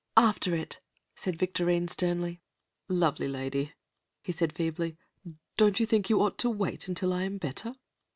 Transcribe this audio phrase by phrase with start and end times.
[0.17, 0.79] "After It,"
[1.13, 2.41] said Victorine sternly.
[2.89, 3.73] "Lovely lady,"
[4.23, 4.97] he said feebly,
[5.57, 7.75] "don't you think you ought to wait until I am better?"